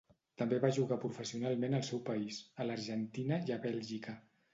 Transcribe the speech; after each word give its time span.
També 0.41 0.57
va 0.61 0.69
jugar 0.77 0.95
professionalment 1.03 1.75
al 1.79 1.85
seu 1.89 2.01
país, 2.07 2.39
a 2.65 2.67
l'Argentina 2.69 3.39
i 3.51 3.55
a 3.57 3.59
Bèlgica. 3.67 4.17